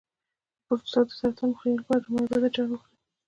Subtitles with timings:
[0.03, 0.03] د
[0.65, 2.91] پروستات د سرطان مخنیوي لپاره رومي بانجان وخورئ